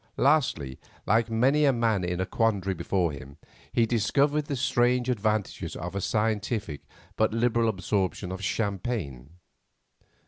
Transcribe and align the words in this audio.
Lastly, 0.17 0.79
like 1.05 1.29
many 1.29 1.63
a 1.63 1.71
man 1.71 2.03
in 2.03 2.19
a 2.19 2.25
quandary 2.25 2.73
before 2.73 3.11
him, 3.11 3.37
he 3.71 3.85
discovered 3.85 4.45
the 4.45 4.55
strange 4.55 5.09
advantages 5.11 5.75
of 5.75 5.93
a 5.93 6.01
scientific 6.01 6.81
but 7.15 7.33
liberal 7.35 7.69
absorption 7.69 8.31
of 8.31 8.43
champagne. 8.43 9.29